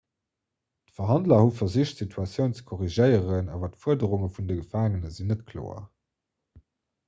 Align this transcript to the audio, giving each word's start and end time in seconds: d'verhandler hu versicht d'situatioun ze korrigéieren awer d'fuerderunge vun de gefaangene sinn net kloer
d'verhandler 0.91 1.41
hu 1.47 1.51
versicht 1.59 1.99
d'situatioun 1.99 2.57
ze 2.61 2.65
korrigéieren 2.71 3.53
awer 3.57 3.71
d'fuerderunge 3.75 4.33
vun 4.37 4.49
de 4.51 4.59
gefaangene 4.63 5.15
sinn 5.15 5.33
net 5.33 5.47
kloer 5.49 5.81